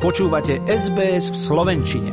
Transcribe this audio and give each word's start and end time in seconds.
Počúvate 0.00 0.64
SBS 0.64 1.28
v 1.28 1.36
Slovenčine. 1.36 2.12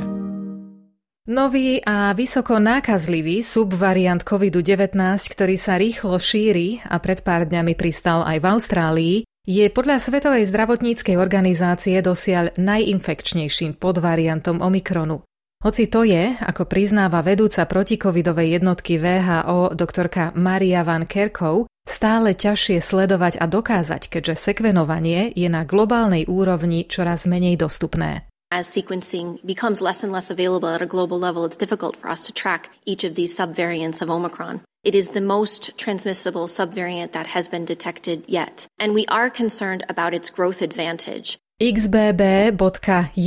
Nový 1.32 1.80
a 1.80 2.12
vysoko 2.12 2.60
nákazlivý 2.60 3.40
subvariant 3.40 4.20
COVID-19, 4.28 4.92
ktorý 5.32 5.56
sa 5.56 5.80
rýchlo 5.80 6.20
šíri 6.20 6.84
a 6.84 7.00
pred 7.00 7.24
pár 7.24 7.48
dňami 7.48 7.80
pristal 7.80 8.28
aj 8.28 8.44
v 8.44 8.46
Austrálii, 8.52 9.16
je 9.48 9.72
podľa 9.72 10.04
Svetovej 10.04 10.44
zdravotníckej 10.52 11.16
organizácie 11.16 12.04
dosiaľ 12.04 12.60
najinfekčnejším 12.60 13.80
podvariantom 13.80 14.60
Omikronu. 14.60 15.24
Hoci 15.64 15.88
to 15.88 16.04
je, 16.04 16.36
ako 16.44 16.68
priznáva 16.68 17.24
vedúca 17.24 17.64
protikovidovej 17.64 18.60
jednotky 18.60 19.00
VHO 19.00 19.72
doktorka 19.80 20.36
Maria 20.36 20.84
Van 20.84 21.08
Kerkov, 21.08 21.72
stále 21.90 22.38
ťažšie 22.38 22.84
sledovať 22.84 23.42
a 23.42 23.50
dokázať, 23.50 24.12
keďže 24.12 24.52
sekvenovanie 24.52 25.34
je 25.34 25.50
na 25.50 25.66
globálnej 25.66 26.28
úrovni 26.30 26.86
čoraz 26.86 27.26
menej 27.26 27.58
dostupné. 27.58 28.28
As 28.48 28.72
sequencing 28.72 29.44
becomes 29.44 29.84
less 29.84 30.08
and 30.08 30.12
less 30.12 30.32
available 30.32 30.72
at 30.72 30.80
a 30.80 30.88
global 30.88 31.20
level, 31.20 31.44
it's 31.44 31.60
difficult 31.60 32.00
for 32.00 32.08
us 32.08 32.24
to 32.28 32.32
track 32.32 32.72
each 32.88 33.04
of 33.04 33.20
these 33.20 33.36
subvariants 33.36 34.00
of 34.00 34.08
Omicron. 34.08 34.64
It 34.88 34.96
is 34.96 35.12
the 35.12 35.20
most 35.20 35.76
transmissible 35.76 36.48
subvariant 36.48 37.12
that 37.12 37.28
has 37.36 37.52
been 37.52 37.66
detected 37.68 38.24
yet, 38.24 38.68
and 38.80 38.96
we 38.96 39.04
are 39.12 39.28
concerned 39.30 39.84
about 39.92 40.16
its 40.16 40.32
growth 40.32 40.64
advantage. 40.64 41.36
XBB.1,5, 41.58 43.18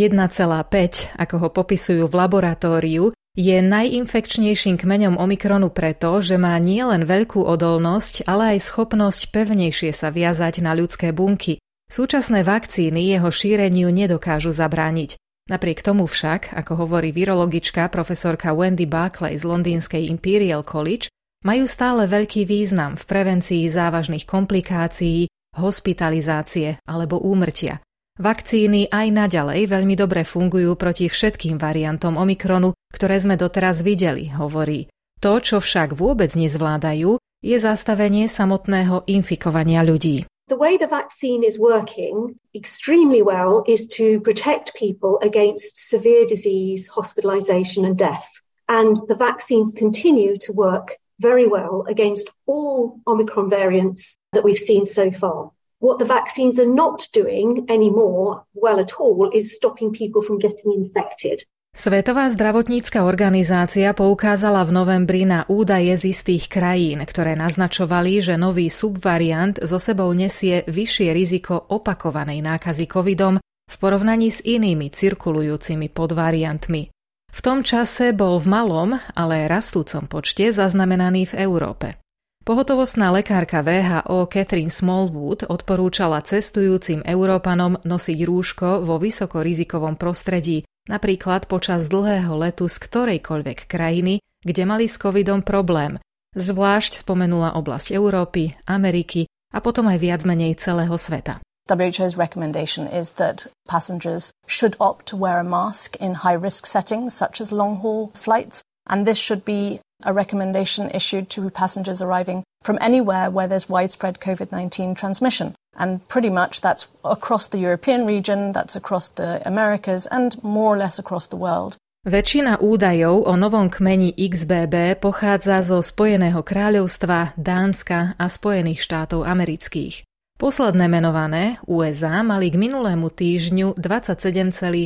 ako 1.19 1.35
ho 1.37 1.49
popisujú 1.51 2.07
v 2.07 2.15
laboratóriu, 2.15 3.13
je 3.39 3.63
najinfekčnejším 3.63 4.75
kmeňom 4.75 5.15
Omikronu 5.15 5.71
preto, 5.71 6.19
že 6.19 6.35
má 6.35 6.59
nielen 6.59 7.07
veľkú 7.07 7.47
odolnosť, 7.47 8.27
ale 8.27 8.59
aj 8.59 8.67
schopnosť 8.67 9.31
pevnejšie 9.31 9.95
sa 9.95 10.11
viazať 10.11 10.67
na 10.67 10.75
ľudské 10.75 11.15
bunky. 11.15 11.63
Súčasné 11.87 12.43
vakcíny 12.43 13.11
jeho 13.11 13.31
šíreniu 13.31 13.91
nedokážu 13.95 14.51
zabrániť. 14.51 15.15
Napriek 15.51 15.83
tomu 15.83 16.07
však, 16.07 16.55
ako 16.55 16.87
hovorí 16.87 17.11
virologička 17.11 17.91
profesorka 17.91 18.55
Wendy 18.55 18.87
Barclay 18.87 19.35
z 19.35 19.47
londýnskej 19.47 20.07
Imperial 20.07 20.63
College, 20.63 21.11
majú 21.43 21.67
stále 21.67 22.07
veľký 22.07 22.47
význam 22.47 22.95
v 22.95 23.05
prevencii 23.07 23.67
závažných 23.67 24.27
komplikácií, 24.27 25.27
hospitalizácie 25.59 26.79
alebo 26.87 27.19
úmrtia. 27.19 27.83
Vakcíny 28.21 28.93
aj 28.93 29.07
naďalej 29.11 29.61
veľmi 29.67 29.95
dobre 29.97 30.23
fungujú 30.29 30.77
proti 30.77 31.09
všetkým 31.09 31.57
variantom 31.57 32.21
Omikronu, 32.21 32.77
ktoré 33.01 33.17
sme 33.17 33.41
doteraz 33.41 33.81
videli, 33.81 34.29
hovorí. 34.29 34.93
To, 35.25 35.41
čo 35.41 35.65
však 35.65 35.97
vôbec 35.97 36.37
nezvládajú, 36.37 37.17
je 37.41 37.57
zastavenie 37.57 38.29
samotného 38.29 39.09
infikovania 39.09 39.81
ľudí. 39.81 40.29
The 40.53 40.61
way 40.61 40.77
the 40.77 40.85
vaccine 40.85 41.41
is 41.41 41.57
working 41.57 42.37
extremely 42.53 43.25
well 43.25 43.65
is 43.65 43.89
to 43.97 44.21
protect 44.21 44.77
people 44.77 45.17
against 45.25 45.89
severe 45.89 46.29
disease, 46.29 46.93
hospitalization, 46.93 47.89
and 47.89 47.97
death. 47.97 48.29
And 48.69 49.01
the 49.09 49.17
vaccines 49.17 49.73
continue 49.73 50.37
to 50.45 50.53
work 50.53 51.01
very 51.25 51.49
well 51.49 51.89
against 51.89 52.29
all 52.45 53.01
Omicron 53.09 53.49
variants 53.49 54.21
that 54.37 54.45
we've 54.45 54.61
seen 54.61 54.85
so 54.85 55.09
far. 55.09 55.57
What 55.81 55.97
the 55.97 56.05
vaccines 56.05 56.61
are 56.61 56.69
not 56.69 57.09
doing 57.17 57.65
anymore 57.73 58.45
well 58.53 58.77
at 58.77 59.01
all 59.01 59.33
is 59.33 59.57
stopping 59.57 59.89
people 59.97 60.21
from 60.21 60.37
getting 60.37 60.77
infected. 60.77 61.49
Svetová 61.71 62.27
zdravotnícka 62.27 63.07
organizácia 63.07 63.95
poukázala 63.95 64.67
v 64.67 64.75
novembri 64.75 65.23
na 65.23 65.47
údaje 65.47 65.95
z 65.95 66.11
istých 66.11 66.51
krajín, 66.51 66.99
ktoré 67.07 67.39
naznačovali, 67.39 68.19
že 68.19 68.35
nový 68.35 68.67
subvariant 68.67 69.55
so 69.63 69.79
sebou 69.79 70.11
nesie 70.11 70.67
vyššie 70.67 71.15
riziko 71.15 71.55
opakovanej 71.57 72.43
nákazy 72.43 72.91
covidom 72.91 73.39
v 73.41 73.77
porovnaní 73.79 74.35
s 74.35 74.43
inými 74.43 74.91
cirkulujúcimi 74.91 75.95
podvariantmi. 75.95 76.83
V 77.31 77.39
tom 77.39 77.63
čase 77.63 78.11
bol 78.19 78.43
v 78.43 78.51
malom, 78.51 78.91
ale 79.15 79.47
rastúcom 79.47 80.11
počte 80.11 80.51
zaznamenaný 80.51 81.31
v 81.31 81.35
Európe. 81.39 82.03
Pohotovostná 82.41 83.13
lekárka 83.13 83.61
VHO 83.61 84.25
Catherine 84.25 84.73
Smallwood 84.73 85.45
odporúčala 85.45 86.25
cestujúcim 86.25 87.05
Európanom 87.05 87.77
nosiť 87.85 88.19
rúško 88.25 88.81
vo 88.81 88.97
vysokorizikovom 88.97 90.01
prostredí, 90.01 90.65
napríklad 90.89 91.45
počas 91.53 91.93
dlhého 91.93 92.33
letu 92.41 92.65
z 92.65 92.81
ktorejkoľvek 92.81 93.69
krajiny, 93.69 94.25
kde 94.41 94.63
mali 94.65 94.89
s 94.89 94.97
covidom 94.97 95.45
problém. 95.45 96.01
Zvlášť 96.33 96.97
spomenula 96.97 97.61
oblasť 97.61 97.93
Európy, 97.93 98.57
Ameriky 98.65 99.29
a 99.53 99.61
potom 99.61 99.93
aj 99.93 99.99
viac 100.01 100.23
menej 100.25 100.57
celého 100.57 100.97
sveta. 100.97 101.45
WHO's 101.69 102.17
recommendation 102.17 102.89
is 102.89 103.15
that 103.21 103.47
passengers 103.69 104.33
should 104.49 104.75
opt 104.81 105.07
to 105.13 105.15
wear 105.15 105.39
a 105.39 105.47
mask 105.47 105.95
in 106.01 106.25
high 106.25 106.41
risk 106.41 106.67
settings 106.67 107.13
such 107.13 107.39
as 107.39 107.53
long 107.53 107.79
haul 107.85 108.11
flights, 108.17 108.65
and 108.89 109.07
this 109.07 109.21
should 109.21 109.45
be 109.45 109.79
a 110.03 110.13
recommendation 110.13 110.91
issued 110.91 111.31
to 111.31 111.51
passengers 111.51 112.03
arriving 112.03 112.45
from 112.63 112.79
anywhere 112.81 113.31
where 113.31 113.49
there's 113.49 113.69
widespread 113.69 114.21
COVID 114.21 114.53
19 114.53 114.95
transmission. 114.95 115.55
And 115.77 116.07
pretty 116.09 116.31
much 116.31 116.61
that's 116.61 116.89
across 117.05 117.49
the 117.49 117.59
European 117.59 118.07
region, 118.07 118.53
that's 118.53 118.77
across 118.77 119.09
the 119.09 119.41
Americas, 119.47 120.07
and 120.07 120.43
more 120.43 120.75
or 120.75 120.79
less 120.79 120.99
across 120.99 121.27
the 121.29 121.41
world. 121.41 121.77
Väčšina 122.01 122.65
údajov 122.65 123.29
o 123.29 123.37
novom 123.37 123.69
kmeni 123.69 124.17
XBB 124.17 124.97
pochádza 125.05 125.61
zo 125.61 125.85
Spojeného 125.85 126.41
kráľovstva, 126.41 127.37
Dánska 127.37 128.17
a 128.17 128.25
Spojených 128.25 128.81
štátov 128.81 129.29
amerických. 129.29 130.09
Posledné 130.41 130.89
menované, 130.89 131.61
USA, 131.69 132.25
mali 132.25 132.49
k 132.49 132.57
minulému 132.57 133.13
týždňu 133.13 133.77
27,6% 133.77 134.81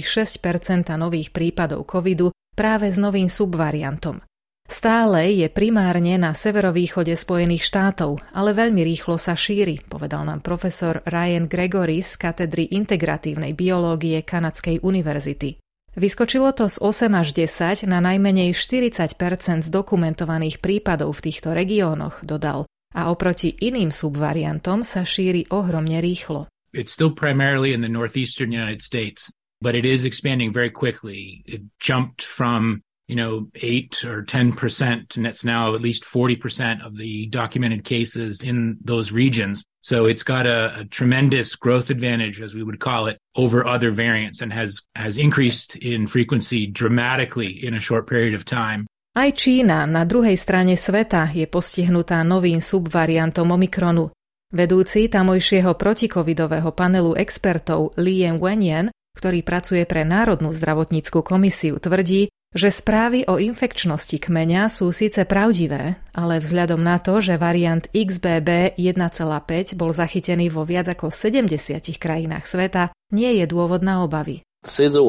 nových 0.98 1.30
prípadov 1.30 1.86
covidu 1.86 2.34
práve 2.58 2.90
s 2.90 2.98
novým 2.98 3.30
subvariantom. 3.30 4.18
Stále 4.64 5.32
je 5.36 5.48
primárne 5.52 6.16
na 6.16 6.32
severovýchode 6.32 7.12
Spojených 7.12 7.68
štátov, 7.68 8.20
ale 8.32 8.56
veľmi 8.56 8.80
rýchlo 8.80 9.20
sa 9.20 9.36
šíri, 9.36 9.84
povedal 9.86 10.24
nám 10.24 10.40
profesor 10.40 11.04
Ryan 11.04 11.46
Gregory 11.48 12.00
z 12.00 12.16
katedry 12.16 12.72
integratívnej 12.72 13.52
biológie 13.52 14.24
Kanadskej 14.24 14.80
univerzity. 14.80 15.60
Vyskočilo 15.94 16.50
to 16.56 16.66
z 16.66 16.82
8 16.82 17.12
až 17.14 17.30
10 17.36 17.86
na 17.86 18.02
najmenej 18.02 18.50
40 18.50 19.14
z 19.62 19.68
dokumentovaných 19.70 20.58
prípadov 20.58 21.14
v 21.22 21.30
týchto 21.30 21.54
regiónoch, 21.54 22.26
dodal, 22.26 22.66
a 22.96 23.14
oproti 23.14 23.54
iným 23.54 23.94
subvariantom 23.94 24.82
sa 24.82 25.06
šíri 25.06 25.46
ohromne 25.54 26.02
rýchlo. 26.02 26.50
It's 26.74 26.90
still 26.90 27.14
primarily 27.14 27.70
in 27.70 27.84
the 27.84 27.92
northeastern 27.92 28.50
United 28.50 28.82
States, 28.82 29.30
but 29.62 29.78
it 29.78 29.86
is 29.86 30.02
expanding 30.02 30.50
very 30.50 30.72
quickly. 30.72 31.46
It 31.46 31.62
jumped 31.78 32.26
from 32.26 32.82
you 33.06 33.16
know, 33.16 33.48
8 33.54 34.04
or 34.04 34.22
10%, 34.24 35.16
and 35.16 35.26
it's 35.26 35.44
now 35.44 35.74
at 35.74 35.80
least 35.80 36.04
40% 36.04 36.84
of 36.84 36.96
the 36.96 37.26
documented 37.26 37.84
cases 37.84 38.42
in 38.42 38.78
those 38.80 39.12
regions. 39.12 39.64
So 39.82 40.06
it's 40.06 40.22
got 40.22 40.46
a, 40.46 40.80
a, 40.80 40.84
tremendous 40.86 41.54
growth 41.56 41.90
advantage, 41.90 42.40
as 42.40 42.54
we 42.54 42.62
would 42.62 42.80
call 42.80 43.06
it, 43.06 43.18
over 43.36 43.66
other 43.66 43.90
variants 43.90 44.40
and 44.40 44.50
has, 44.52 44.80
has 44.96 45.18
increased 45.18 45.76
in 45.76 46.06
frequency 46.06 46.66
dramatically 46.66 47.52
in 47.64 47.74
a 47.74 47.80
short 47.80 48.08
period 48.08 48.32
of 48.32 48.44
time. 48.44 48.86
Aj 49.14 49.30
Čína 49.30 49.86
na 49.86 50.02
druhej 50.02 50.34
strane 50.34 50.74
sveta 50.74 51.30
je 51.30 51.46
postihnutá 51.46 52.18
novým 52.26 52.58
subvariantom 52.58 53.46
Omikronu. 53.46 54.10
Vedúci 54.50 55.06
tamojšieho 55.06 55.76
protikovidového 55.78 56.74
panelu 56.74 57.14
expertov 57.14 57.94
Lien 57.94 58.42
Wenyan, 58.42 58.90
ktorý 59.14 59.46
pracuje 59.46 59.86
pre 59.86 60.02
Národnú 60.02 60.50
zdravotníckú 60.50 61.22
komisiu, 61.22 61.78
tvrdí, 61.78 62.26
že 62.54 62.70
správy 62.70 63.26
o 63.26 63.42
infekčnosti 63.42 64.22
kmeňa 64.22 64.70
sú 64.70 64.94
síce 64.94 65.26
pravdivé, 65.26 65.98
ale 66.14 66.38
vzhľadom 66.38 66.78
na 66.78 67.02
to, 67.02 67.18
že 67.18 67.34
variant 67.34 67.90
XBB 67.90 68.78
1,5 68.78 69.74
bol 69.74 69.90
zachytený 69.90 70.54
vo 70.54 70.62
viac 70.62 70.86
ako 70.86 71.10
70 71.10 71.50
krajinách 71.98 72.46
sveta, 72.46 72.94
nie 73.10 73.42
je 73.42 73.50
dôvod 73.50 73.82
na 73.82 74.06
obavy. 74.06 74.46
China 74.64 75.04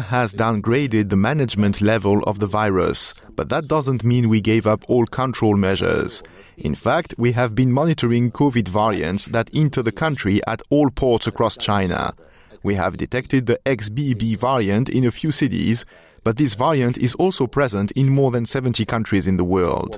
has 0.00 0.34
downgraded 0.34 1.08
the 1.08 1.16
management 1.16 1.80
level 1.80 2.18
of 2.26 2.40
the 2.40 2.50
virus, 2.50 3.14
but 3.36 3.48
that 3.50 3.68
doesn't 3.68 4.02
mean 4.02 4.28
we 4.28 4.40
gave 4.40 4.66
up 4.66 4.84
all 4.88 5.06
control 5.06 5.56
measures. 5.56 6.24
In 6.56 6.74
fact, 6.74 7.14
we 7.16 7.30
have 7.32 7.54
been 7.54 7.70
monitoring 7.70 8.32
COVID 8.32 8.66
variants 8.66 9.26
that 9.26 9.48
enter 9.54 9.80
the 9.80 9.92
country 9.92 10.40
at 10.48 10.60
all 10.70 10.90
ports 10.90 11.28
across 11.28 11.56
China. 11.56 12.14
We 12.62 12.76
have 12.76 13.00
detected 13.00 13.46
the 13.46 13.58
XBB 13.64 14.36
variant 14.36 14.88
in 14.88 15.08
a 15.08 15.10
few 15.10 15.32
cities, 15.32 15.84
but 16.24 16.36
this 16.36 16.54
variant 16.54 16.98
is 16.98 17.16
also 17.16 17.46
present 17.46 17.90
in 17.92 18.12
more 18.12 18.30
than 18.30 18.44
70 18.44 18.84
countries 18.84 19.26
in 19.26 19.36
the 19.36 19.48
world. 19.48 19.96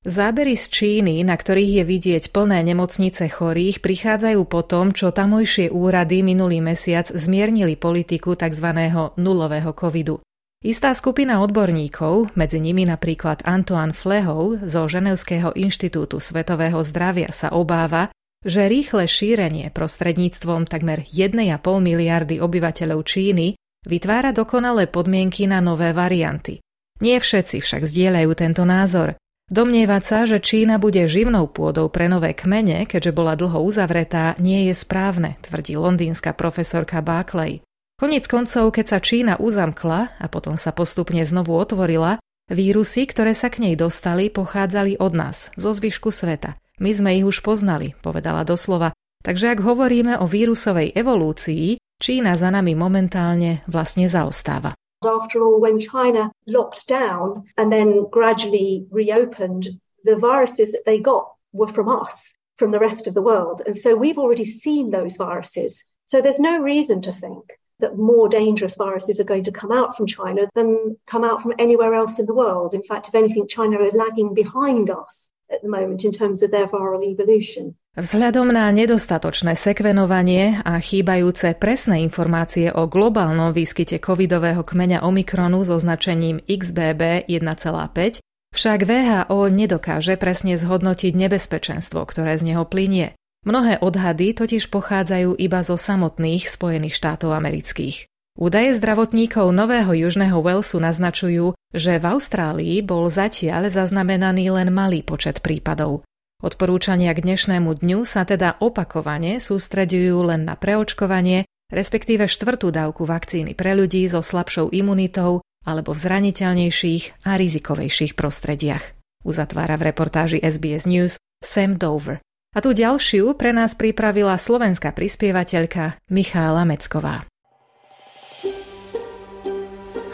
Zábery 0.00 0.56
z 0.56 0.64
Číny, 0.72 1.20
na 1.28 1.36
ktorých 1.36 1.72
je 1.80 1.84
vidieť 1.84 2.24
plné 2.32 2.64
nemocnice 2.64 3.28
chorých, 3.28 3.84
prichádzajú 3.84 4.48
po 4.48 4.64
tom, 4.64 4.96
čo 4.96 5.12
tamojšie 5.12 5.68
úrady 5.68 6.24
minulý 6.24 6.64
mesiac 6.64 7.04
zmiernili 7.12 7.76
politiku 7.76 8.32
tzv. 8.32 8.72
nulového 9.20 9.76
covidu. 9.76 10.24
Istá 10.60 10.92
skupina 10.92 11.40
odborníkov, 11.40 12.36
medzi 12.36 12.60
nimi 12.60 12.84
napríklad 12.84 13.44
Antoine 13.48 13.96
Flehov 13.96 14.60
zo 14.64 14.84
Ženevského 14.88 15.56
inštitútu 15.56 16.20
svetového 16.20 16.80
zdravia 16.84 17.32
sa 17.32 17.52
obáva, 17.52 18.12
že 18.40 18.68
rýchle 18.68 19.04
šírenie 19.04 19.68
prostredníctvom 19.72 20.64
takmer 20.64 21.04
1,5 21.04 21.60
miliardy 21.80 22.40
obyvateľov 22.40 23.04
Číny 23.04 23.60
vytvára 23.84 24.32
dokonalé 24.32 24.88
podmienky 24.88 25.44
na 25.44 25.60
nové 25.60 25.92
varianty. 25.92 26.60
Nie 27.00 27.20
všetci 27.20 27.64
však 27.64 27.82
zdieľajú 27.84 28.30
tento 28.36 28.64
názor. 28.68 29.16
Domnievať 29.50 30.02
sa, 30.06 30.18
že 30.30 30.38
Čína 30.38 30.78
bude 30.78 31.02
živnou 31.10 31.50
pôdou 31.50 31.90
pre 31.90 32.06
nové 32.06 32.38
kmene, 32.38 32.86
keďže 32.86 33.10
bola 33.10 33.34
dlho 33.34 33.58
uzavretá, 33.66 34.38
nie 34.38 34.70
je 34.70 34.74
správne, 34.78 35.42
tvrdí 35.42 35.74
londýnska 35.74 36.36
profesorka 36.38 37.02
Barclay. 37.02 37.66
Konec 37.98 38.30
koncov, 38.30 38.70
keď 38.70 38.86
sa 38.86 38.98
Čína 39.02 39.34
uzamkla 39.42 40.16
a 40.22 40.26
potom 40.30 40.54
sa 40.54 40.70
postupne 40.70 41.20
znovu 41.26 41.58
otvorila, 41.58 42.22
vírusy, 42.46 43.04
ktoré 43.10 43.34
sa 43.34 43.50
k 43.50 43.66
nej 43.66 43.74
dostali, 43.74 44.30
pochádzali 44.30 45.02
od 45.02 45.12
nás, 45.18 45.50
zo 45.58 45.74
zvyšku 45.74 46.14
sveta. 46.14 46.54
My 46.80 46.96
sme 46.96 47.12
ich 47.12 47.28
už 47.28 47.44
poznali, 47.44 47.92
povedala 48.00 48.40
doslova. 48.40 48.96
Takže 49.20 49.52
ak 49.52 49.60
hovoríme 49.60 50.16
o 50.16 50.24
vírusovej 50.24 50.96
evolúcii, 50.96 51.76
Čína 52.00 52.40
za 52.40 52.48
nami 52.48 52.72
momentálne 52.72 53.60
vlastne 53.68 54.08
zaostáva. 54.08 54.72
After 55.04 55.44
all, 55.44 55.60
when 55.60 55.76
China 55.76 56.32
locked 56.48 56.88
down 56.88 57.44
and 57.60 57.68
then 57.68 58.08
gradually 58.08 58.88
reopened, 58.88 59.76
the 60.08 60.16
viruses 60.16 60.72
that 60.72 60.88
they 60.88 60.96
got 60.96 61.28
were 61.52 61.68
from 61.68 61.92
us, 61.92 62.32
from 62.56 62.72
the 62.72 62.80
rest 62.80 63.04
of 63.04 63.12
the 63.12 63.24
world. 63.24 63.60
And 63.68 63.76
so 63.76 63.92
we've 63.92 64.16
already 64.16 64.48
seen 64.48 64.88
those 64.88 65.20
viruses. 65.20 65.84
So 66.08 66.24
there's 66.24 66.40
no 66.40 66.56
reason 66.56 67.04
to 67.04 67.12
think 67.12 67.60
that 67.84 68.00
more 68.00 68.28
dangerous 68.28 68.76
viruses 68.76 69.20
are 69.20 69.28
going 69.28 69.44
to 69.44 69.52
come 69.52 69.72
out 69.72 69.96
from 69.96 70.08
China 70.08 70.48
than 70.56 70.96
come 71.04 71.24
out 71.24 71.44
from 71.44 71.52
anywhere 71.60 71.92
else 71.92 72.16
in 72.16 72.24
the 72.24 72.36
world. 72.36 72.72
In 72.72 72.82
fact, 72.84 73.08
if 73.08 73.14
anything, 73.14 73.48
China 73.48 73.76
are 73.76 73.92
lagging 73.92 74.32
behind 74.32 74.88
us 74.88 75.32
at 75.50 75.60
the 75.60 75.68
moment 75.68 76.06
in 76.06 76.14
terms 76.14 76.40
of 76.40 76.54
their 76.54 76.70
viral 76.70 77.02
evolution. 77.02 77.74
Vzhľadom 77.98 78.54
na 78.54 78.70
nedostatočné 78.70 79.58
sekvenovanie 79.58 80.62
a 80.62 80.78
chýbajúce 80.78 81.58
presné 81.58 82.06
informácie 82.06 82.70
o 82.70 82.86
globálnom 82.86 83.50
výskyte 83.50 83.98
covidového 83.98 84.62
kmeňa 84.62 85.02
Omikronu 85.02 85.66
so 85.66 85.74
značením 85.74 86.38
XBB 86.46 87.26
1,5 87.26 88.22
však 88.50 88.78
VHO 88.82 89.46
nedokáže 89.50 90.14
presne 90.18 90.58
zhodnotiť 90.58 91.12
nebezpečenstvo, 91.14 92.02
ktoré 92.02 92.38
z 92.38 92.54
neho 92.54 92.66
plinie. 92.66 93.14
Mnohé 93.46 93.80
odhady 93.80 94.36
totiž 94.36 94.68
pochádzajú 94.68 95.38
iba 95.38 95.60
zo 95.64 95.78
samotných 95.78 96.44
Spojených 96.46 96.94
štátov 96.94 97.32
amerických. 97.32 98.10
Údaje 98.38 98.76
zdravotníkov 98.78 99.50
Nového 99.50 99.90
Južného 99.96 100.38
Walesu 100.44 100.78
naznačujú, 100.78 101.58
že 101.70 102.02
v 102.02 102.04
Austrálii 102.10 102.82
bol 102.82 103.06
zatiaľ 103.06 103.70
zaznamenaný 103.70 104.50
len 104.50 104.68
malý 104.74 105.06
počet 105.06 105.38
prípadov. 105.42 106.02
Odporúčania 106.40 107.12
k 107.12 107.20
dnešnému 107.20 107.84
dňu 107.84 108.00
sa 108.02 108.24
teda 108.24 108.58
opakovane 108.64 109.38
sústreďujú 109.38 110.16
len 110.24 110.48
na 110.48 110.56
preočkovanie, 110.56 111.44
respektíve 111.68 112.26
štvrtú 112.26 112.72
dávku 112.72 113.04
vakcíny 113.04 113.52
pre 113.52 113.76
ľudí 113.76 114.02
so 114.08 114.24
slabšou 114.24 114.72
imunitou 114.72 115.44
alebo 115.68 115.92
v 115.92 116.00
zraniteľnejších 116.00 117.28
a 117.28 117.36
rizikovejších 117.36 118.16
prostrediach. 118.16 118.96
Uzatvára 119.20 119.76
v 119.76 119.92
reportáži 119.92 120.40
SBS 120.40 120.88
News 120.88 121.20
Sam 121.44 121.76
Dover. 121.76 122.24
A 122.50 122.58
tu 122.64 122.72
ďalšiu 122.74 123.36
pre 123.36 123.54
nás 123.54 123.76
pripravila 123.78 124.34
slovenská 124.34 124.90
prispievateľka 124.96 126.00
Michála 126.10 126.66
Mecková. 126.66 127.28